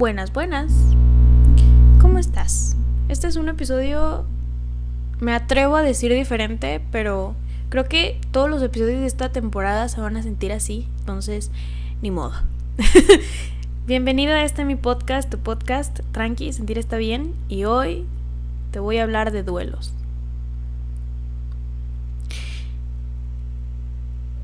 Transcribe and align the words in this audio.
Buenas, 0.00 0.32
buenas. 0.32 0.72
¿Cómo 2.00 2.18
estás? 2.18 2.74
Este 3.10 3.26
es 3.26 3.36
un 3.36 3.50
episodio, 3.50 4.24
me 5.18 5.34
atrevo 5.34 5.76
a 5.76 5.82
decir 5.82 6.10
diferente, 6.10 6.80
pero 6.90 7.34
creo 7.68 7.84
que 7.84 8.18
todos 8.30 8.48
los 8.48 8.62
episodios 8.62 9.00
de 9.00 9.06
esta 9.06 9.30
temporada 9.30 9.90
se 9.90 10.00
van 10.00 10.16
a 10.16 10.22
sentir 10.22 10.52
así, 10.52 10.88
entonces, 11.00 11.50
ni 12.00 12.10
modo. 12.10 12.32
Bienvenido 13.86 14.32
a 14.32 14.42
este 14.42 14.64
mi 14.64 14.74
podcast, 14.74 15.28
tu 15.28 15.36
podcast, 15.36 16.00
Tranqui, 16.12 16.54
sentir 16.54 16.78
está 16.78 16.96
bien, 16.96 17.34
y 17.50 17.64
hoy 17.64 18.06
te 18.70 18.80
voy 18.80 18.96
a 18.96 19.02
hablar 19.02 19.32
de 19.32 19.42
duelos. 19.42 19.92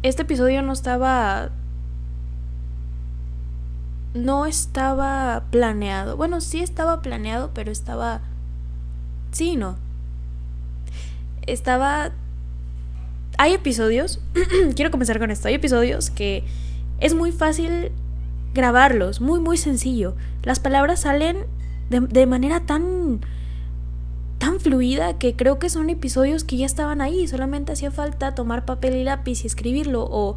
Este 0.03 0.21
episodio 0.21 0.61
no 0.61 0.75
estaba 0.75 1.49
no 4.17 4.47
estaba 4.47 5.45
planeado. 5.51 6.17
Bueno, 6.17 6.41
sí 6.41 6.61
estaba 6.61 7.03
planeado, 7.03 7.51
pero 7.55 7.71
estaba... 7.71 8.21
Sí, 9.33 9.57
no. 9.57 9.77
Estaba... 11.47 12.13
Hay 13.39 13.53
episodios, 13.53 14.21
quiero 14.77 14.91
comenzar 14.91 15.19
con 15.19 15.31
esto, 15.31 15.49
hay 15.49 15.55
episodios 15.55 16.09
que 16.11 16.43
es 17.01 17.15
muy 17.15 17.33
fácil 17.33 17.93
grabarlos, 18.55 19.21
muy, 19.21 19.41
muy 19.41 19.59
sencillo. 19.59 20.17
Las 20.43 20.59
palabras 20.59 21.01
salen 21.01 21.45
de, 21.91 22.01
de 22.01 22.27
manera 22.27 22.61
tan 22.61 23.21
tan 24.39 24.61
fluida 24.61 25.19
que 25.19 25.35
creo 25.35 25.59
que 25.59 25.71
son 25.71 25.91
episodios 25.91 26.45
que 26.45 26.57
ya 26.57 26.67
estaban 26.67 27.01
ahí, 27.01 27.27
solamente 27.27 27.73
hacía 27.73 27.91
falta 27.91 28.35
tomar 28.35 28.65
papel 28.65 28.97
y 28.97 29.05
lápiz 29.05 29.45
y 29.45 29.47
escribirlo 29.47 30.07
o 30.11 30.37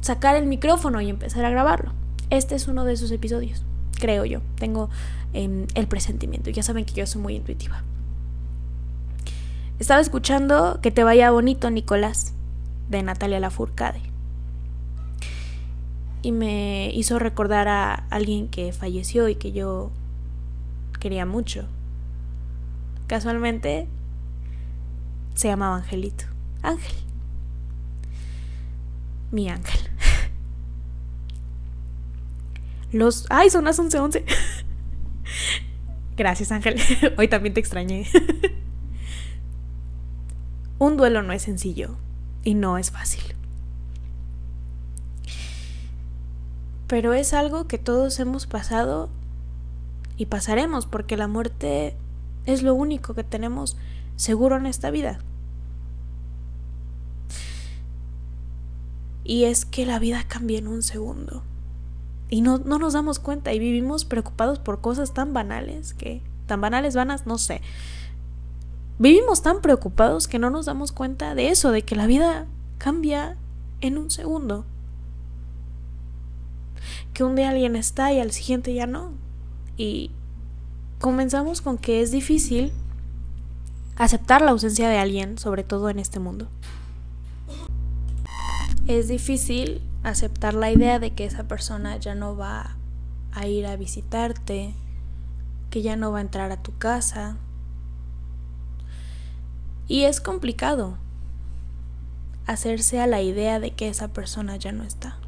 sacar 0.00 0.36
el 0.36 0.46
micrófono 0.46 1.00
y 1.00 1.10
empezar 1.10 1.44
a 1.44 1.50
grabarlo. 1.50 1.92
Este 2.30 2.54
es 2.54 2.68
uno 2.68 2.84
de 2.84 2.92
esos 2.92 3.10
episodios, 3.10 3.64
creo 3.98 4.24
yo. 4.24 4.40
Tengo 4.56 4.90
em, 5.32 5.66
el 5.74 5.86
presentimiento. 5.86 6.50
Ya 6.50 6.62
saben 6.62 6.84
que 6.84 6.94
yo 6.94 7.06
soy 7.06 7.22
muy 7.22 7.34
intuitiva. 7.34 7.82
Estaba 9.78 10.00
escuchando 10.00 10.80
Que 10.82 10.90
te 10.90 11.04
vaya 11.04 11.30
bonito, 11.30 11.70
Nicolás, 11.70 12.34
de 12.88 13.02
Natalia 13.02 13.40
Lafourcade. 13.40 14.00
Y 16.20 16.32
me 16.32 16.90
hizo 16.92 17.18
recordar 17.18 17.68
a 17.68 17.94
alguien 18.10 18.48
que 18.48 18.72
falleció 18.72 19.28
y 19.28 19.36
que 19.36 19.52
yo 19.52 19.92
quería 20.98 21.24
mucho. 21.24 21.64
Casualmente 23.06 23.86
se 25.34 25.48
llamaba 25.48 25.76
Angelito. 25.76 26.24
Ángel. 26.62 26.96
Mi 29.30 29.48
ángel. 29.48 29.87
Los... 32.92 33.26
¡Ay, 33.28 33.50
son 33.50 33.64
las 33.64 33.78
11:11! 33.78 34.24
Gracias, 36.16 36.50
Ángel. 36.50 36.80
Hoy 37.18 37.28
también 37.28 37.54
te 37.54 37.60
extrañé. 37.60 38.06
Un 40.78 40.96
duelo 40.96 41.22
no 41.22 41.32
es 41.32 41.42
sencillo 41.42 41.96
y 42.44 42.54
no 42.54 42.78
es 42.78 42.90
fácil. 42.90 43.22
Pero 46.86 47.12
es 47.12 47.34
algo 47.34 47.68
que 47.68 47.78
todos 47.78 48.18
hemos 48.18 48.46
pasado 48.46 49.10
y 50.16 50.26
pasaremos 50.26 50.86
porque 50.86 51.16
la 51.16 51.28
muerte 51.28 51.94
es 52.46 52.62
lo 52.62 52.74
único 52.74 53.14
que 53.14 53.24
tenemos 53.24 53.76
seguro 54.16 54.56
en 54.56 54.66
esta 54.66 54.90
vida. 54.90 55.18
Y 59.22 59.44
es 59.44 59.66
que 59.66 59.84
la 59.84 59.98
vida 59.98 60.24
cambia 60.26 60.58
en 60.58 60.68
un 60.68 60.82
segundo. 60.82 61.42
Y 62.30 62.42
no, 62.42 62.58
no 62.58 62.78
nos 62.78 62.92
damos 62.92 63.18
cuenta 63.18 63.52
y 63.52 63.58
vivimos 63.58 64.04
preocupados 64.04 64.58
por 64.58 64.80
cosas 64.80 65.14
tan 65.14 65.32
banales 65.32 65.94
que, 65.94 66.22
tan 66.46 66.60
banales, 66.60 66.94
vanas, 66.94 67.26
no 67.26 67.38
sé. 67.38 67.62
Vivimos 68.98 69.42
tan 69.42 69.60
preocupados 69.62 70.28
que 70.28 70.38
no 70.38 70.50
nos 70.50 70.66
damos 70.66 70.92
cuenta 70.92 71.34
de 71.34 71.50
eso, 71.50 71.70
de 71.70 71.82
que 71.82 71.96
la 71.96 72.06
vida 72.06 72.46
cambia 72.78 73.36
en 73.80 73.96
un 73.96 74.10
segundo. 74.10 74.64
Que 77.14 77.24
un 77.24 77.36
día 77.36 77.50
alguien 77.50 77.76
está 77.76 78.12
y 78.12 78.20
al 78.20 78.32
siguiente 78.32 78.74
ya 78.74 78.86
no. 78.86 79.12
Y 79.76 80.10
comenzamos 81.00 81.60
con 81.60 81.78
que 81.78 82.02
es 82.02 82.10
difícil 82.10 82.72
aceptar 83.96 84.42
la 84.42 84.50
ausencia 84.50 84.88
de 84.88 84.98
alguien, 84.98 85.38
sobre 85.38 85.64
todo 85.64 85.90
en 85.90 85.98
este 85.98 86.18
mundo. 86.18 86.48
Es 88.86 89.08
difícil 89.08 89.82
aceptar 90.02 90.54
la 90.54 90.70
idea 90.70 90.98
de 90.98 91.12
que 91.12 91.24
esa 91.24 91.48
persona 91.48 91.96
ya 91.96 92.14
no 92.14 92.36
va 92.36 92.76
a 93.32 93.46
ir 93.46 93.66
a 93.66 93.76
visitarte, 93.76 94.74
que 95.70 95.82
ya 95.82 95.96
no 95.96 96.12
va 96.12 96.18
a 96.18 96.22
entrar 96.22 96.50
a 96.52 96.62
tu 96.62 96.76
casa. 96.78 97.36
Y 99.86 100.04
es 100.04 100.20
complicado 100.20 100.98
hacerse 102.46 103.00
a 103.00 103.06
la 103.06 103.20
idea 103.20 103.60
de 103.60 103.72
que 103.72 103.88
esa 103.88 104.08
persona 104.08 104.56
ya 104.56 104.72
no 104.72 104.84
está. 104.84 105.18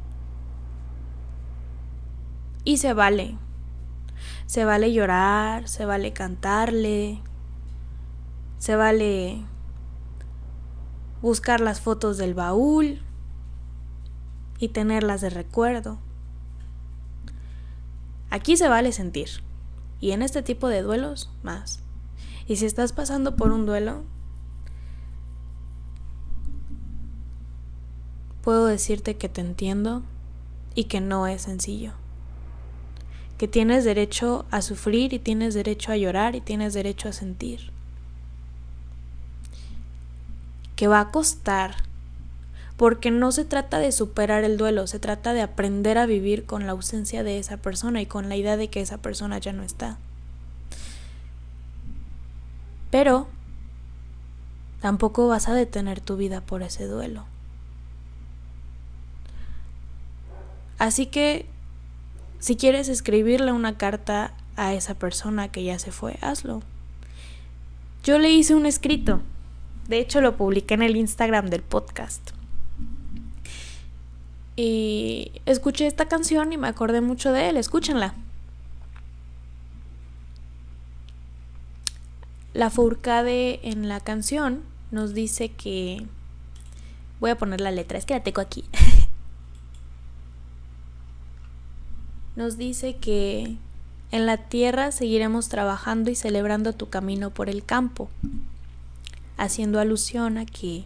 Y 2.63 2.77
se 2.77 2.93
vale. 2.93 3.37
Se 4.45 4.65
vale 4.65 4.93
llorar, 4.93 5.67
se 5.67 5.85
vale 5.85 6.13
cantarle, 6.13 7.21
se 8.57 8.75
vale 8.75 9.43
buscar 11.21 11.61
las 11.61 11.81
fotos 11.81 12.17
del 12.17 12.33
baúl, 12.33 13.01
y 14.61 14.69
tenerlas 14.69 15.21
de 15.21 15.31
recuerdo. 15.31 15.97
Aquí 18.29 18.55
se 18.55 18.69
vale 18.69 18.91
sentir, 18.91 19.43
y 19.99 20.11
en 20.11 20.21
este 20.21 20.43
tipo 20.43 20.67
de 20.67 20.83
duelos 20.83 21.31
más. 21.41 21.81
Y 22.47 22.57
si 22.57 22.67
estás 22.67 22.93
pasando 22.93 23.35
por 23.35 23.51
un 23.51 23.65
duelo, 23.65 24.03
puedo 28.43 28.67
decirte 28.67 29.17
que 29.17 29.29
te 29.29 29.41
entiendo 29.41 30.03
y 30.75 30.83
que 30.83 31.01
no 31.01 31.25
es 31.25 31.41
sencillo. 31.41 31.93
Que 33.39 33.47
tienes 33.47 33.83
derecho 33.83 34.45
a 34.51 34.61
sufrir 34.61 35.11
y 35.13 35.19
tienes 35.19 35.55
derecho 35.55 35.91
a 35.91 35.97
llorar 35.97 36.35
y 36.35 36.41
tienes 36.41 36.75
derecho 36.75 37.09
a 37.09 37.13
sentir. 37.13 37.71
Que 40.75 40.87
va 40.87 40.99
a 40.99 41.11
costar 41.11 41.90
porque 42.81 43.11
no 43.11 43.31
se 43.31 43.45
trata 43.45 43.77
de 43.77 43.91
superar 43.91 44.43
el 44.43 44.57
duelo, 44.57 44.87
se 44.87 44.97
trata 44.97 45.33
de 45.33 45.43
aprender 45.43 45.99
a 45.99 46.07
vivir 46.07 46.47
con 46.47 46.65
la 46.65 46.71
ausencia 46.71 47.21
de 47.21 47.37
esa 47.37 47.57
persona 47.57 48.01
y 48.01 48.07
con 48.07 48.27
la 48.27 48.35
idea 48.35 48.57
de 48.57 48.69
que 48.69 48.81
esa 48.81 48.97
persona 48.97 49.37
ya 49.37 49.53
no 49.53 49.61
está. 49.61 49.99
Pero 52.89 53.27
tampoco 54.79 55.27
vas 55.27 55.47
a 55.47 55.53
detener 55.53 56.01
tu 56.01 56.17
vida 56.17 56.41
por 56.41 56.63
ese 56.63 56.87
duelo. 56.87 57.25
Así 60.79 61.05
que 61.05 61.45
si 62.39 62.55
quieres 62.55 62.89
escribirle 62.89 63.51
una 63.51 63.77
carta 63.77 64.33
a 64.55 64.73
esa 64.73 64.95
persona 64.95 65.49
que 65.49 65.63
ya 65.63 65.77
se 65.77 65.91
fue, 65.91 66.17
hazlo. 66.21 66.63
Yo 68.03 68.17
le 68.17 68.31
hice 68.31 68.55
un 68.55 68.65
escrito. 68.65 69.21
De 69.87 69.99
hecho, 69.99 70.19
lo 70.19 70.35
publiqué 70.35 70.73
en 70.73 70.81
el 70.81 70.95
Instagram 70.95 71.51
del 71.51 71.61
podcast. 71.61 72.31
Y 74.55 75.31
escuché 75.45 75.87
esta 75.87 76.07
canción 76.07 76.51
y 76.53 76.57
me 76.57 76.67
acordé 76.67 77.01
mucho 77.01 77.31
de 77.31 77.49
él. 77.49 77.57
Escúchenla. 77.57 78.15
La 82.53 82.69
Fourcade 82.69 83.61
en 83.63 83.87
la 83.87 83.99
canción 83.99 84.63
nos 84.91 85.13
dice 85.13 85.49
que. 85.49 86.05
Voy 87.19 87.29
a 87.29 87.37
poner 87.37 87.61
la 87.61 87.71
letra, 87.71 87.97
es 87.97 88.05
que 88.05 88.15
la 88.15 88.23
tengo 88.23 88.41
aquí. 88.41 88.65
nos 92.35 92.57
dice 92.57 92.95
que 92.95 93.57
en 94.11 94.25
la 94.25 94.37
tierra 94.37 94.91
seguiremos 94.91 95.47
trabajando 95.47 96.09
y 96.09 96.15
celebrando 96.15 96.73
tu 96.73 96.89
camino 96.89 97.29
por 97.29 97.49
el 97.49 97.63
campo, 97.63 98.09
haciendo 99.37 99.79
alusión 99.79 100.37
a 100.37 100.45
que 100.45 100.85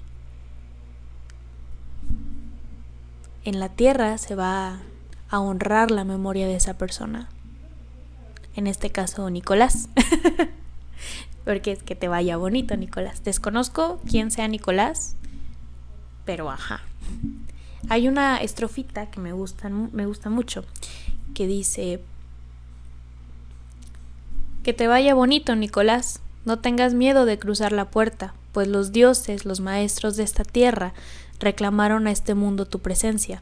en 3.46 3.60
la 3.60 3.70
tierra 3.70 4.18
se 4.18 4.36
va 4.36 4.80
a 5.30 5.40
honrar 5.40 5.92
la 5.92 6.04
memoria 6.04 6.48
de 6.48 6.56
esa 6.56 6.78
persona. 6.78 7.30
En 8.56 8.68
este 8.68 8.90
caso, 8.90 9.30
Nicolás. 9.30 9.88
Porque 11.46 11.72
es 11.72 11.84
que 11.84 11.96
te 11.96 12.08
vaya 12.08 12.38
bonito, 12.38 12.76
Nicolás. 12.76 13.24
Desconozco 13.24 14.02
quién 14.10 14.32
sea 14.32 14.48
Nicolás, 14.48 15.16
pero 16.26 16.50
ajá. 16.50 16.82
Hay 17.88 18.08
una 18.08 18.38
estrofita 18.38 19.12
que 19.12 19.20
me 19.20 19.32
gusta, 19.32 19.70
me 19.70 20.08
gusta 20.08 20.32
mucho, 20.32 20.66
que 21.36 21.46
dice, 21.46 22.02
que 24.64 24.74
te 24.74 24.88
vaya 24.88 25.14
bonito, 25.14 25.56
Nicolás. 25.56 26.20
No 26.46 26.58
tengas 26.58 26.96
miedo 26.96 27.26
de 27.26 27.38
cruzar 27.38 27.72
la 27.72 27.92
puerta, 27.92 28.34
pues 28.52 28.68
los 28.68 28.92
dioses, 28.92 29.46
los 29.46 29.60
maestros 29.60 30.16
de 30.16 30.24
esta 30.24 30.44
tierra, 30.44 30.94
reclamaron 31.40 32.08
a 32.08 32.12
este 32.12 32.34
mundo 32.34 32.66
tu 32.66 32.80
presencia. 32.80 33.42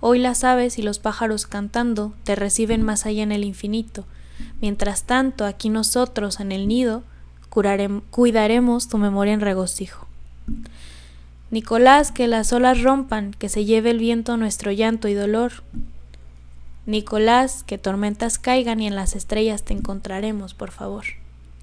Hoy 0.00 0.18
las 0.18 0.44
aves 0.44 0.78
y 0.78 0.82
los 0.82 0.98
pájaros 0.98 1.46
cantando 1.46 2.12
te 2.24 2.34
reciben 2.36 2.82
más 2.82 3.06
allá 3.06 3.22
en 3.22 3.32
el 3.32 3.44
infinito. 3.44 4.04
Mientras 4.60 5.04
tanto, 5.04 5.44
aquí 5.46 5.68
nosotros 5.68 6.40
en 6.40 6.52
el 6.52 6.68
nido 6.68 7.02
cuidaremos 8.10 8.88
tu 8.88 8.98
memoria 8.98 9.32
en 9.32 9.40
regocijo. 9.40 10.06
Nicolás, 11.50 12.10
que 12.10 12.26
las 12.26 12.52
olas 12.52 12.82
rompan, 12.82 13.32
que 13.32 13.48
se 13.48 13.64
lleve 13.64 13.90
el 13.90 13.98
viento 13.98 14.36
nuestro 14.36 14.72
llanto 14.72 15.08
y 15.08 15.14
dolor. 15.14 15.62
Nicolás, 16.84 17.62
que 17.62 17.78
tormentas 17.78 18.38
caigan 18.38 18.80
y 18.80 18.86
en 18.86 18.96
las 18.96 19.14
estrellas 19.14 19.62
te 19.62 19.72
encontraremos, 19.72 20.52
por 20.52 20.72
favor. 20.72 21.04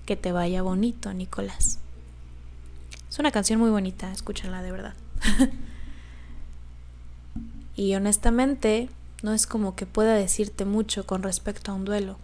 Que 0.06 0.16
te 0.16 0.32
vaya 0.32 0.62
bonito, 0.62 1.14
Nicolás. 1.14 1.80
Es 3.10 3.20
una 3.20 3.32
canción 3.32 3.60
muy 3.60 3.70
bonita, 3.70 4.12
escúchenla 4.12 4.62
de 4.62 4.72
verdad. 4.72 4.94
y 7.76 7.96
honestamente, 7.96 8.90
no 9.24 9.34
es 9.34 9.46
como 9.46 9.76
que 9.76 9.86
pueda 9.86 10.14
decirte 10.16 10.66
mucho 10.66 11.06
con 11.06 11.24
respecto 11.24 11.72
a 11.72 11.76
un 11.76 11.86
duelo. 11.86 12.18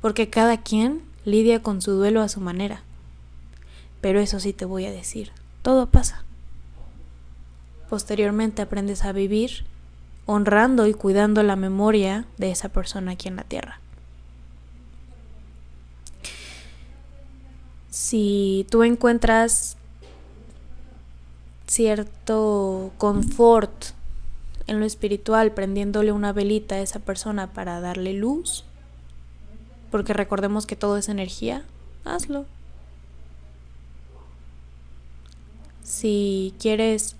Porque 0.00 0.30
cada 0.30 0.62
quien 0.62 1.02
lidia 1.24 1.62
con 1.62 1.82
su 1.82 1.92
duelo 1.92 2.22
a 2.22 2.28
su 2.28 2.40
manera. 2.40 2.82
Pero 4.00 4.20
eso 4.20 4.40
sí 4.40 4.52
te 4.52 4.64
voy 4.64 4.86
a 4.86 4.92
decir, 4.92 5.32
todo 5.62 5.86
pasa. 5.86 6.24
Posteriormente 7.88 8.62
aprendes 8.62 9.04
a 9.04 9.12
vivir 9.12 9.64
honrando 10.26 10.86
y 10.86 10.94
cuidando 10.94 11.42
la 11.42 11.56
memoria 11.56 12.26
de 12.36 12.50
esa 12.50 12.68
persona 12.68 13.12
aquí 13.12 13.28
en 13.28 13.36
la 13.36 13.44
tierra. 13.44 13.80
Si 17.90 18.66
tú 18.70 18.82
encuentras 18.82 19.76
cierto 21.66 22.92
confort 22.98 23.86
en 24.66 24.80
lo 24.80 24.86
espiritual 24.86 25.52
prendiéndole 25.52 26.12
una 26.12 26.32
velita 26.32 26.76
a 26.76 26.80
esa 26.80 26.98
persona 26.98 27.52
para 27.52 27.80
darle 27.80 28.12
luz, 28.12 28.64
porque 29.90 30.12
recordemos 30.12 30.66
que 30.66 30.76
todo 30.76 30.96
es 30.96 31.08
energía, 31.08 31.64
hazlo. 32.04 32.46
Si 35.82 36.52
quieres 36.58 37.14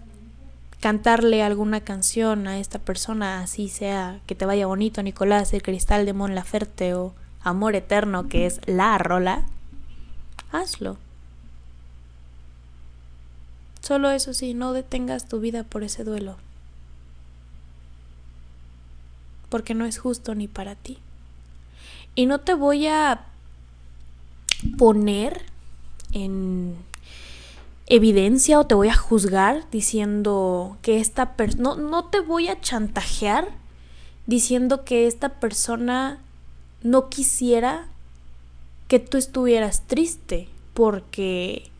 cantarle 0.80 1.42
alguna 1.42 1.80
canción 1.80 2.48
a 2.48 2.58
esta 2.58 2.78
persona, 2.78 3.40
así 3.40 3.68
sea 3.68 4.20
que 4.26 4.34
te 4.34 4.44
vaya 4.44 4.66
bonito 4.66 5.02
Nicolás, 5.02 5.52
el 5.52 5.62
cristal 5.62 6.04
de 6.04 6.12
Mon 6.12 6.34
Laferte 6.34 6.94
o 6.94 7.14
Amor 7.40 7.76
Eterno, 7.76 8.28
que 8.28 8.46
es 8.46 8.60
la 8.66 8.98
rola, 8.98 9.46
hazlo. 10.50 10.98
Solo 13.86 14.10
eso 14.10 14.34
sí, 14.34 14.52
no 14.52 14.72
detengas 14.72 15.28
tu 15.28 15.38
vida 15.38 15.62
por 15.62 15.84
ese 15.84 16.02
duelo. 16.02 16.38
Porque 19.48 19.74
no 19.74 19.86
es 19.86 19.96
justo 19.96 20.34
ni 20.34 20.48
para 20.48 20.74
ti. 20.74 20.98
Y 22.16 22.26
no 22.26 22.40
te 22.40 22.54
voy 22.54 22.88
a 22.88 23.26
poner 24.76 25.40
en 26.10 26.74
evidencia 27.86 28.58
o 28.58 28.66
te 28.66 28.74
voy 28.74 28.88
a 28.88 28.96
juzgar 28.96 29.70
diciendo 29.70 30.78
que 30.82 30.98
esta 30.98 31.36
persona, 31.36 31.62
no, 31.62 31.76
no 31.76 32.06
te 32.06 32.18
voy 32.18 32.48
a 32.48 32.60
chantajear 32.60 33.50
diciendo 34.26 34.82
que 34.84 35.06
esta 35.06 35.38
persona 35.38 36.18
no 36.82 37.08
quisiera 37.08 37.86
que 38.88 38.98
tú 38.98 39.16
estuvieras 39.16 39.86
triste 39.86 40.48
porque 40.74 41.70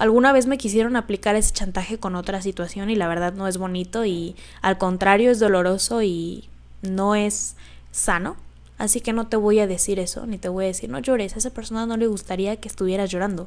alguna 0.00 0.32
vez 0.32 0.46
me 0.46 0.56
quisieron 0.56 0.96
aplicar 0.96 1.36
ese 1.36 1.52
chantaje 1.52 1.98
con 1.98 2.14
otra 2.14 2.40
situación 2.40 2.88
y 2.88 2.96
la 2.96 3.06
verdad 3.06 3.34
no 3.34 3.46
es 3.46 3.58
bonito 3.58 4.06
y 4.06 4.34
al 4.62 4.78
contrario 4.78 5.30
es 5.30 5.38
doloroso 5.38 6.02
y 6.02 6.48
no 6.80 7.14
es 7.14 7.54
sano. 7.92 8.36
Así 8.78 9.02
que 9.02 9.12
no 9.12 9.26
te 9.26 9.36
voy 9.36 9.60
a 9.60 9.66
decir 9.66 9.98
eso, 9.98 10.24
ni 10.24 10.38
te 10.38 10.48
voy 10.48 10.64
a 10.64 10.68
decir 10.68 10.88
no 10.88 11.00
llores, 11.00 11.34
a 11.34 11.38
esa 11.38 11.50
persona 11.50 11.84
no 11.84 11.98
le 11.98 12.06
gustaría 12.06 12.56
que 12.56 12.66
estuvieras 12.66 13.10
llorando. 13.10 13.46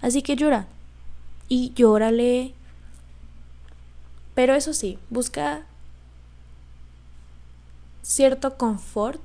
Así 0.00 0.22
que 0.22 0.34
llora. 0.34 0.66
Y 1.50 1.74
llórale. 1.74 2.54
Pero 4.34 4.54
eso 4.54 4.72
sí, 4.72 4.98
busca 5.10 5.66
cierto 8.00 8.56
confort 8.56 9.20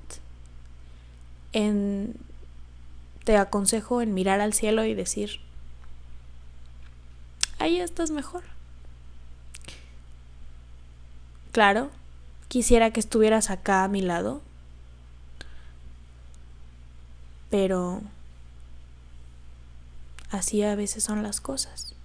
en... 1.53 2.13
Te 3.23 3.37
aconsejo 3.37 4.01
en 4.01 4.13
mirar 4.13 4.41
al 4.41 4.53
cielo 4.53 4.83
y 4.83 4.93
decir, 4.93 5.39
ahí 7.59 7.79
estás 7.79 8.11
mejor. 8.11 8.43
Claro, 11.51 11.89
quisiera 12.47 12.91
que 12.91 12.99
estuvieras 12.99 13.49
acá 13.49 13.83
a 13.83 13.87
mi 13.87 14.01
lado, 14.01 14.41
pero 17.49 18.01
Así 20.29 20.61
a 20.63 20.75
veces 20.75 21.03
son 21.03 21.23
las 21.23 21.39
cosas. 21.39 21.95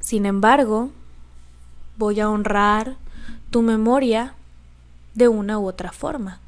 Sin 0.00 0.26
embargo, 0.26 0.90
voy 1.96 2.20
a 2.20 2.28
honrar 2.28 2.96
tu 3.50 3.62
memoria 3.62 4.34
de 5.14 5.28
una 5.28 5.58
u 5.58 5.66
otra 5.66 5.92
forma. 5.92 6.40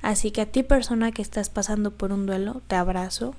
Así 0.00 0.30
que 0.30 0.42
a 0.42 0.46
ti 0.46 0.62
persona 0.62 1.10
que 1.10 1.22
estás 1.22 1.50
pasando 1.50 1.90
por 1.90 2.12
un 2.12 2.26
duelo, 2.26 2.62
te 2.68 2.76
abrazo. 2.76 3.34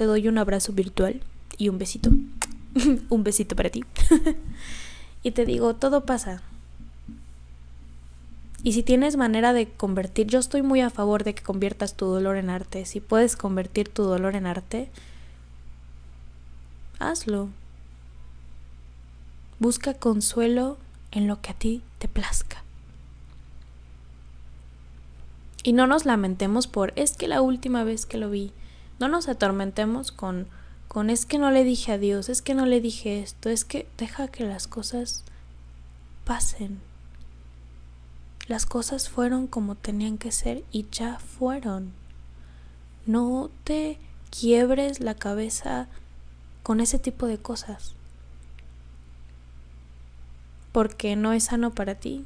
Te 0.00 0.06
doy 0.06 0.28
un 0.28 0.38
abrazo 0.38 0.72
virtual 0.72 1.20
y 1.58 1.68
un 1.68 1.76
besito. 1.76 2.08
un 3.10 3.22
besito 3.22 3.54
para 3.54 3.68
ti. 3.68 3.84
y 5.22 5.32
te 5.32 5.44
digo, 5.44 5.76
todo 5.76 6.06
pasa. 6.06 6.40
Y 8.62 8.72
si 8.72 8.82
tienes 8.82 9.18
manera 9.18 9.52
de 9.52 9.68
convertir, 9.68 10.26
yo 10.26 10.38
estoy 10.38 10.62
muy 10.62 10.80
a 10.80 10.88
favor 10.88 11.22
de 11.22 11.34
que 11.34 11.42
conviertas 11.42 11.98
tu 11.98 12.06
dolor 12.06 12.38
en 12.38 12.48
arte. 12.48 12.86
Si 12.86 13.00
puedes 13.00 13.36
convertir 13.36 13.90
tu 13.90 14.04
dolor 14.04 14.36
en 14.36 14.46
arte, 14.46 14.88
hazlo. 16.98 17.50
Busca 19.58 19.92
consuelo 19.92 20.78
en 21.10 21.26
lo 21.26 21.42
que 21.42 21.50
a 21.50 21.58
ti 21.58 21.82
te 21.98 22.08
plazca. 22.08 22.62
Y 25.62 25.74
no 25.74 25.86
nos 25.86 26.06
lamentemos 26.06 26.68
por 26.68 26.94
es 26.96 27.12
que 27.18 27.28
la 27.28 27.42
última 27.42 27.84
vez 27.84 28.06
que 28.06 28.16
lo 28.16 28.30
vi. 28.30 28.54
No 29.00 29.08
nos 29.08 29.28
atormentemos 29.28 30.12
con 30.12 30.46
con 30.90 31.08
es 31.08 31.24
que 31.24 31.38
no 31.38 31.52
le 31.52 31.62
dije 31.62 31.92
adiós, 31.92 32.28
es 32.28 32.42
que 32.42 32.52
no 32.52 32.66
le 32.66 32.80
dije 32.80 33.20
esto, 33.20 33.48
es 33.48 33.64
que 33.64 33.88
deja 33.96 34.26
que 34.26 34.44
las 34.44 34.66
cosas 34.66 35.22
pasen. 36.24 36.80
Las 38.48 38.66
cosas 38.66 39.08
fueron 39.08 39.46
como 39.46 39.76
tenían 39.76 40.18
que 40.18 40.32
ser 40.32 40.64
y 40.72 40.88
ya 40.90 41.20
fueron. 41.20 41.92
No 43.06 43.50
te 43.62 44.00
quiebres 44.36 44.98
la 44.98 45.14
cabeza 45.14 45.86
con 46.64 46.80
ese 46.80 46.98
tipo 46.98 47.28
de 47.28 47.38
cosas. 47.38 47.94
Porque 50.72 51.14
no 51.14 51.32
es 51.32 51.44
sano 51.44 51.72
para 51.72 51.94
ti. 51.94 52.24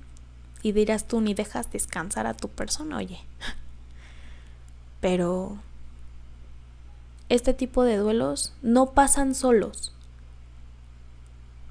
Y 0.62 0.72
dirás 0.72 1.06
tú 1.06 1.20
ni 1.20 1.34
dejas 1.34 1.70
descansar 1.70 2.26
a 2.26 2.32
tu 2.32 2.48
persona, 2.48 2.96
oye. 2.96 3.18
Pero 5.02 5.58
este 7.28 7.54
tipo 7.54 7.84
de 7.84 7.96
duelos 7.96 8.52
no 8.62 8.92
pasan 8.92 9.34
solos. 9.34 9.92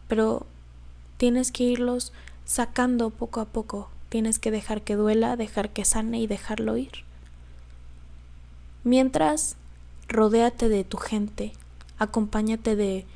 Pero 0.07 0.45
tienes 1.17 1.51
que 1.51 1.63
irlos 1.63 2.13
sacando 2.45 3.09
poco 3.09 3.39
a 3.39 3.45
poco 3.45 3.89
Tienes 4.13 4.37
que 4.37 4.51
dejar 4.51 4.83
que 4.83 4.95
duela, 4.95 5.35
dejar 5.37 5.71
que 5.71 5.85
sane 5.85 6.19
y 6.19 6.27
dejarlo 6.27 6.77
ir. 6.77 6.91
Mientras, 8.83 9.55
rodéate 10.07 10.69
de 10.69 10.83
tu 10.83 10.97
gente, 10.97 11.53
acompáñate 11.97 12.75
de 12.75 13.07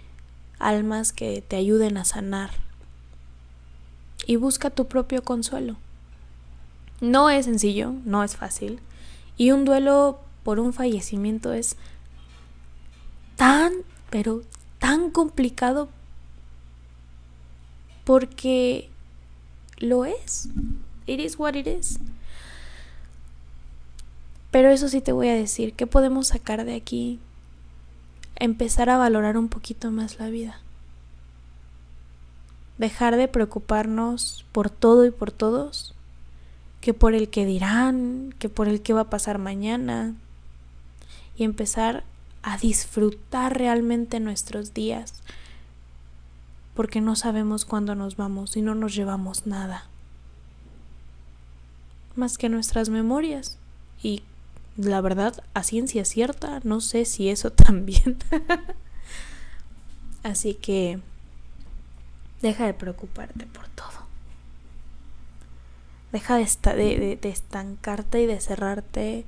almas 0.58 1.14
que 1.14 1.44
te 1.48 1.56
ayuden 1.56 1.98
a 1.98 2.04
sanar 2.04 2.50
y 4.26 4.38
busca 4.38 4.72
tu 4.72 4.88
propio 4.88 5.24
consuelo. 5.24 5.76
No 7.00 7.30
es 7.30 7.46
sencillo, 7.46 7.94
no 8.04 8.24
es 8.24 8.36
fácil, 8.36 8.80
y 9.38 9.52
un 9.52 9.66
duelo 9.66 10.20
por 10.42 10.60
un 10.60 10.74
fallecimiento 10.74 11.54
es 11.54 11.78
tan, 13.38 13.72
pero 14.10 14.42
tan 14.80 15.12
complicado 15.12 15.88
porque 18.04 18.90
lo 19.78 20.06
es. 20.06 20.50
It 21.06 21.20
is 21.20 21.40
what 21.40 21.56
it 21.56 21.68
is. 21.68 22.00
Pero 24.52 24.70
eso 24.70 24.90
sí 24.90 25.02
te 25.02 25.12
voy 25.12 25.28
a 25.30 25.36
decir, 25.36 25.74
¿qué 25.74 25.88
podemos 25.88 26.28
sacar 26.28 26.66
de 26.66 26.76
aquí? 26.76 27.20
Empezar 28.36 28.90
a 28.90 28.98
valorar 28.98 29.38
un 29.38 29.50
poquito 29.50 29.92
más 29.92 30.20
la 30.20 30.30
vida. 30.30 30.60
Dejar 32.78 33.18
de 33.18 33.28
preocuparnos 33.28 34.46
por 34.52 34.70
todo 34.70 35.06
y 35.06 35.12
por 35.12 35.32
todos, 35.32 35.94
que 36.82 36.94
por 36.94 37.14
el 37.14 37.30
que 37.30 37.46
dirán, 37.46 38.34
que 38.40 38.50
por 38.50 38.68
el 38.68 38.82
que 38.82 38.94
va 38.94 39.02
a 39.02 39.10
pasar 39.10 39.38
mañana, 39.38 40.16
y 41.36 41.44
empezar 41.44 42.04
a 42.44 42.58
disfrutar 42.58 43.58
realmente 43.58 44.20
nuestros 44.20 44.74
días, 44.74 45.22
porque 46.74 47.02
no 47.02 47.16
sabemos 47.16 47.66
cuándo 47.66 47.96
nos 47.96 48.18
vamos 48.18 48.56
y 48.58 48.62
no 48.62 48.76
nos 48.76 48.96
llevamos 48.96 49.48
nada, 49.48 49.86
más 52.16 52.38
que 52.38 52.50
nuestras 52.50 52.90
memorias. 52.90 53.58
Y 54.02 54.24
la 54.78 55.02
verdad, 55.02 55.44
a 55.54 55.64
ciencia 55.64 56.06
cierta, 56.06 56.60
no 56.64 56.82
sé 56.82 57.06
si 57.06 57.30
eso 57.30 57.52
también. 57.52 58.18
Así 60.24 60.54
que 60.54 61.00
deja 62.42 62.66
de 62.66 62.74
preocuparte 62.74 63.46
por 63.46 63.68
todo. 63.70 63.88
Deja 66.12 66.38
de, 66.38 67.18
de, 67.22 67.30
estancarte 67.30 68.22
y 68.22 68.26
de 68.26 68.40
cerrarte. 68.40 69.26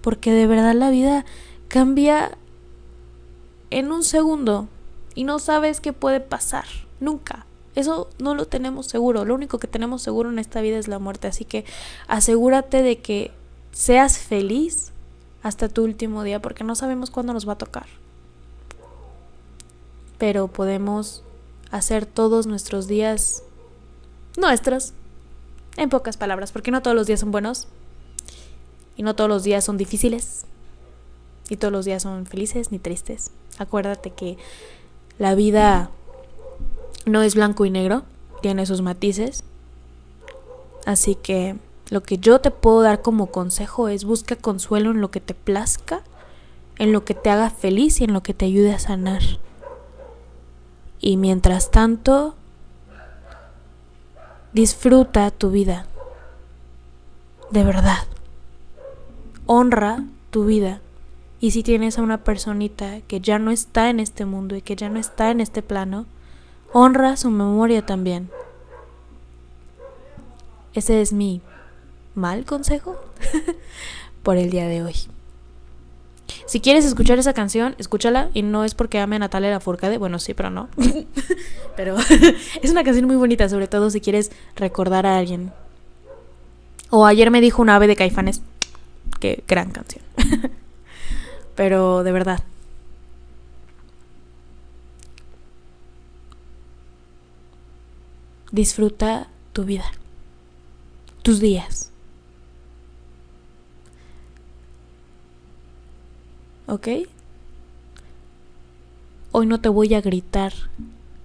Porque 0.00 0.32
de 0.32 0.46
verdad 0.46 0.74
la 0.74 0.90
vida 0.90 1.24
cambia 1.68 2.36
en 3.70 3.92
un 3.92 4.02
segundo 4.02 4.68
y 5.14 5.24
no 5.24 5.38
sabes 5.38 5.80
qué 5.80 5.92
puede 5.92 6.20
pasar. 6.20 6.64
Nunca. 7.00 7.46
Eso 7.74 8.10
no 8.18 8.34
lo 8.34 8.46
tenemos 8.46 8.86
seguro. 8.86 9.24
Lo 9.24 9.34
único 9.34 9.58
que 9.58 9.68
tenemos 9.68 10.02
seguro 10.02 10.30
en 10.30 10.38
esta 10.38 10.60
vida 10.60 10.78
es 10.78 10.88
la 10.88 10.98
muerte. 10.98 11.28
Así 11.28 11.44
que 11.44 11.64
asegúrate 12.08 12.82
de 12.82 13.00
que 13.00 13.32
seas 13.72 14.18
feliz 14.18 14.92
hasta 15.42 15.68
tu 15.68 15.84
último 15.84 16.22
día 16.22 16.42
porque 16.42 16.64
no 16.64 16.74
sabemos 16.74 17.10
cuándo 17.10 17.32
nos 17.32 17.48
va 17.48 17.54
a 17.54 17.58
tocar. 17.58 17.86
Pero 20.18 20.48
podemos 20.48 21.22
hacer 21.70 22.04
todos 22.06 22.46
nuestros 22.46 22.88
días 22.88 23.44
nuestros. 24.36 24.92
En 25.76 25.88
pocas 25.88 26.16
palabras, 26.16 26.50
porque 26.52 26.72
no 26.72 26.82
todos 26.82 26.96
los 26.96 27.06
días 27.06 27.20
son 27.20 27.30
buenos. 27.30 27.68
Y 29.00 29.02
no 29.02 29.16
todos 29.16 29.30
los 29.30 29.44
días 29.44 29.64
son 29.64 29.78
difíciles. 29.78 30.44
Y 31.48 31.56
todos 31.56 31.72
los 31.72 31.86
días 31.86 32.02
son 32.02 32.26
felices 32.26 32.70
ni 32.70 32.78
tristes. 32.78 33.30
Acuérdate 33.56 34.10
que 34.10 34.36
la 35.18 35.34
vida 35.34 35.88
no 37.06 37.22
es 37.22 37.34
blanco 37.34 37.64
y 37.64 37.70
negro, 37.70 38.02
tiene 38.42 38.66
sus 38.66 38.82
matices. 38.82 39.42
Así 40.84 41.14
que 41.14 41.56
lo 41.88 42.02
que 42.02 42.18
yo 42.18 42.42
te 42.42 42.50
puedo 42.50 42.82
dar 42.82 43.00
como 43.00 43.28
consejo 43.28 43.88
es 43.88 44.04
busca 44.04 44.36
consuelo 44.36 44.90
en 44.90 45.00
lo 45.00 45.10
que 45.10 45.22
te 45.22 45.32
plazca, 45.32 46.02
en 46.76 46.92
lo 46.92 47.02
que 47.02 47.14
te 47.14 47.30
haga 47.30 47.48
feliz 47.48 48.02
y 48.02 48.04
en 48.04 48.12
lo 48.12 48.22
que 48.22 48.34
te 48.34 48.44
ayude 48.44 48.74
a 48.74 48.78
sanar. 48.78 49.22
Y 51.00 51.16
mientras 51.16 51.70
tanto, 51.70 52.34
Disfruta 54.52 55.30
tu 55.30 55.50
vida. 55.50 55.86
De 57.50 57.62
verdad. 57.62 58.02
Honra 59.52 60.04
tu 60.30 60.44
vida. 60.44 60.80
Y 61.40 61.50
si 61.50 61.64
tienes 61.64 61.98
a 61.98 62.02
una 62.02 62.22
personita 62.22 63.00
que 63.08 63.20
ya 63.20 63.40
no 63.40 63.50
está 63.50 63.90
en 63.90 63.98
este 63.98 64.24
mundo 64.24 64.54
y 64.54 64.62
que 64.62 64.76
ya 64.76 64.88
no 64.88 65.00
está 65.00 65.32
en 65.32 65.40
este 65.40 65.60
plano, 65.60 66.06
honra 66.72 67.16
su 67.16 67.30
memoria 67.30 67.84
también. 67.84 68.30
Ese 70.72 71.00
es 71.00 71.12
mi 71.12 71.40
mal 72.14 72.44
consejo 72.44 72.94
por 74.22 74.36
el 74.36 74.50
día 74.50 74.68
de 74.68 74.84
hoy. 74.84 74.94
Si 76.46 76.60
quieres 76.60 76.84
escuchar 76.84 77.18
esa 77.18 77.32
canción, 77.32 77.74
escúchala 77.78 78.30
y 78.32 78.42
no 78.42 78.62
es 78.62 78.76
porque 78.76 79.00
ame 79.00 79.16
a 79.16 79.18
Natalia 79.18 79.50
Lafourcade, 79.50 79.98
bueno, 79.98 80.20
sí, 80.20 80.32
pero 80.32 80.50
no. 80.50 80.68
pero 81.76 81.96
es 82.62 82.70
una 82.70 82.84
canción 82.84 83.08
muy 83.08 83.16
bonita, 83.16 83.48
sobre 83.48 83.66
todo 83.66 83.90
si 83.90 84.00
quieres 84.00 84.30
recordar 84.54 85.06
a 85.06 85.18
alguien. 85.18 85.50
O 86.90 87.04
ayer 87.04 87.32
me 87.32 87.40
dijo 87.40 87.60
un 87.62 87.70
ave 87.70 87.88
de 87.88 87.96
Caifanes, 87.96 88.42
qué 89.20 89.44
gran 89.46 89.70
canción. 89.70 90.04
pero 91.54 92.02
de 92.02 92.12
verdad. 92.12 92.42
Disfruta 98.50 99.28
tu 99.52 99.64
vida, 99.64 99.84
tus 101.22 101.38
días. 101.38 101.90
¿ok? 106.70 106.88
Hoy 109.32 109.46
no 109.46 109.60
te 109.60 109.68
voy 109.68 109.92
a 109.94 110.00
gritar, 110.00 110.52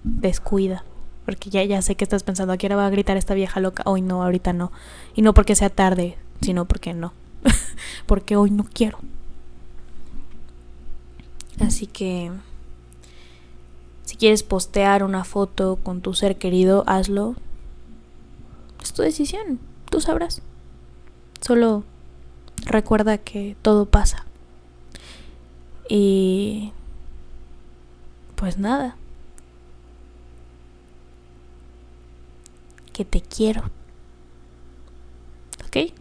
descuida, 0.02 0.84
porque 1.24 1.50
ya, 1.50 1.64
ya 1.64 1.80
sé 1.82 1.94
que 1.94 2.04
estás 2.04 2.24
pensando, 2.24 2.52
¿a 2.52 2.56
qué 2.56 2.66
hora 2.66 2.76
va 2.76 2.86
a 2.86 2.90
gritar 2.90 3.16
esta 3.16 3.34
vieja 3.34 3.60
loca? 3.60 3.82
Hoy 3.86 4.02
no, 4.02 4.22
ahorita 4.22 4.52
no. 4.52 4.72
Y 5.14 5.22
no 5.22 5.34
porque 5.34 5.54
sea 5.54 5.70
tarde, 5.70 6.16
sino 6.40 6.66
porque 6.66 6.94
no. 6.94 7.12
porque 8.06 8.36
hoy 8.36 8.50
no 8.50 8.64
quiero. 8.64 8.98
Así 11.60 11.86
que 11.86 12.30
si 14.04 14.16
quieres 14.16 14.42
postear 14.42 15.02
una 15.02 15.24
foto 15.24 15.76
con 15.82 16.00
tu 16.00 16.14
ser 16.14 16.36
querido, 16.36 16.84
hazlo. 16.86 17.34
Es 18.82 18.92
tu 18.92 19.02
decisión, 19.02 19.58
tú 19.90 20.00
sabrás. 20.00 20.42
Solo 21.40 21.84
recuerda 22.64 23.18
que 23.18 23.56
todo 23.62 23.86
pasa. 23.86 24.26
Y 25.88 26.72
pues 28.36 28.58
nada. 28.58 28.96
Que 32.92 33.04
te 33.04 33.20
quiero. 33.20 33.64
¿Ok? 35.66 35.92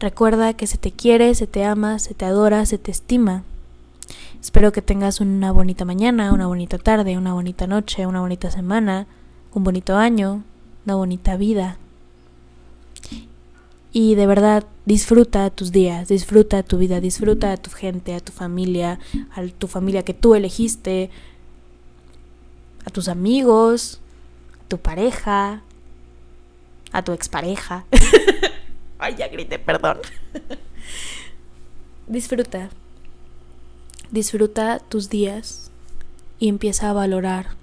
Recuerda 0.00 0.54
que 0.54 0.66
se 0.66 0.78
te 0.78 0.92
quiere, 0.92 1.34
se 1.34 1.46
te 1.46 1.62
ama, 1.62 1.98
se 1.98 2.14
te 2.14 2.24
adora, 2.24 2.64
se 2.64 2.78
te 2.78 2.90
estima. 2.90 3.44
Espero 4.40 4.72
que 4.72 4.80
tengas 4.80 5.20
una 5.20 5.52
bonita 5.52 5.84
mañana, 5.84 6.32
una 6.32 6.46
bonita 6.46 6.78
tarde, 6.78 7.18
una 7.18 7.34
bonita 7.34 7.66
noche, 7.66 8.06
una 8.06 8.20
bonita 8.20 8.50
semana, 8.50 9.06
un 9.52 9.62
bonito 9.62 9.98
año, 9.98 10.42
una 10.86 10.94
bonita 10.94 11.36
vida. 11.36 11.76
Y 13.92 14.14
de 14.14 14.26
verdad, 14.26 14.64
disfruta 14.86 15.50
tus 15.50 15.70
días, 15.70 16.08
disfruta 16.08 16.62
tu 16.62 16.78
vida, 16.78 17.00
disfruta 17.00 17.52
a 17.52 17.58
tu 17.58 17.70
gente, 17.70 18.14
a 18.14 18.20
tu 18.20 18.32
familia, 18.32 18.98
a 19.34 19.42
tu 19.48 19.66
familia 19.66 20.02
que 20.02 20.14
tú 20.14 20.34
elegiste, 20.34 21.10
a 22.86 22.90
tus 22.90 23.08
amigos, 23.08 24.00
a 24.64 24.68
tu 24.68 24.78
pareja, 24.78 25.60
a 26.90 27.04
tu 27.04 27.12
expareja. 27.12 27.84
Ay, 29.00 29.16
ya 29.16 29.28
grité, 29.28 29.58
perdón. 29.58 29.98
disfruta. 32.06 32.68
Disfruta 34.10 34.78
tus 34.78 35.08
días 35.08 35.70
y 36.38 36.48
empieza 36.48 36.90
a 36.90 36.92
valorar 36.92 37.56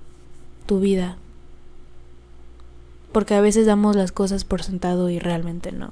tu 0.66 0.80
vida. 0.80 1.18
Porque 3.12 3.36
a 3.36 3.42
veces 3.42 3.66
damos 3.66 3.96
las 3.96 4.12
cosas 4.12 4.46
por 4.46 4.64
sentado 4.64 5.10
y 5.10 5.20
realmente 5.20 5.72
no. 5.72 5.92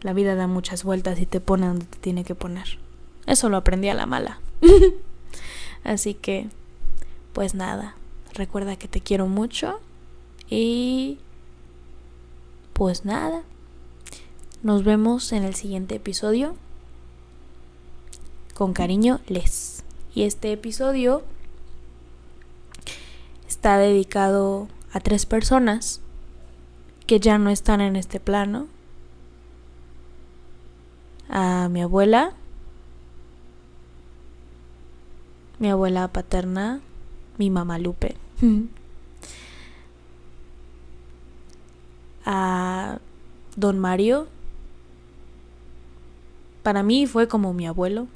La 0.00 0.12
vida 0.12 0.34
da 0.34 0.46
muchas 0.46 0.84
vueltas 0.84 1.20
y 1.20 1.26
te 1.26 1.40
pone 1.40 1.66
donde 1.66 1.86
te 1.86 1.98
tiene 1.98 2.24
que 2.24 2.34
poner. 2.34 2.78
Eso 3.26 3.48
lo 3.48 3.56
aprendí 3.56 3.88
a 3.88 3.94
la 3.94 4.06
mala. 4.06 4.40
Así 5.84 6.14
que, 6.14 6.48
pues 7.32 7.54
nada, 7.54 7.96
recuerda 8.34 8.76
que 8.76 8.88
te 8.88 9.00
quiero 9.00 9.26
mucho 9.26 9.80
y 10.48 11.18
pues 12.72 13.04
nada. 13.04 13.42
Nos 14.62 14.82
vemos 14.82 15.30
en 15.32 15.44
el 15.44 15.54
siguiente 15.54 15.94
episodio. 15.94 16.56
Con 18.54 18.72
cariño, 18.72 19.20
Les. 19.28 19.84
Y 20.14 20.24
este 20.24 20.50
episodio 20.50 21.22
está 23.46 23.78
dedicado 23.78 24.66
a 24.92 24.98
tres 24.98 25.26
personas 25.26 26.00
que 27.06 27.20
ya 27.20 27.38
no 27.38 27.50
están 27.50 27.80
en 27.80 27.94
este 27.94 28.18
plano 28.18 28.66
a 31.28 31.68
mi 31.68 31.82
abuela, 31.82 32.32
mi 35.60 35.70
abuela 35.70 36.08
paterna, 36.08 36.80
mi 37.36 37.48
mamá 37.48 37.78
Lupe, 37.78 38.16
a 42.24 42.98
don 43.56 43.78
Mario. 43.78 44.26
Para 46.68 46.82
mí 46.82 47.06
fue 47.06 47.28
como 47.28 47.54
mi 47.54 47.66
abuelo. 47.66 48.08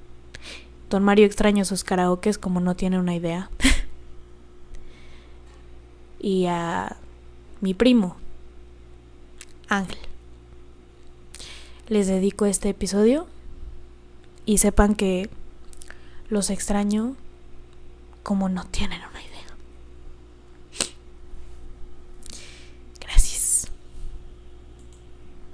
Don 0.90 1.02
Mario 1.02 1.24
extraña 1.24 1.64
sus 1.64 1.84
karaokes 1.84 2.36
como 2.36 2.60
no 2.60 2.76
tiene 2.76 2.98
una 2.98 3.14
idea. 3.14 3.48
y 6.20 6.44
a 6.44 6.98
mi 7.62 7.72
primo, 7.72 8.14
Ángel 9.68 9.96
les 11.88 12.08
dedico 12.08 12.44
este 12.44 12.68
episodio 12.68 13.26
y 14.44 14.58
sepan 14.58 14.96
que 14.96 15.30
los 16.28 16.50
extraño 16.50 17.16
como 18.22 18.50
no 18.50 18.66
tienen 18.66 19.00